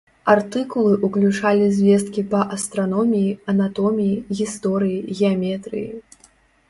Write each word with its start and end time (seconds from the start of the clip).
Артыкулы 0.33 0.93
ўключалі 1.09 1.67
звесткі 1.81 2.21
па 2.33 2.41
астраноміі, 2.57 3.37
анатоміі, 3.53 4.17
гісторыі, 4.41 4.97
геаметрыі. 5.21 5.87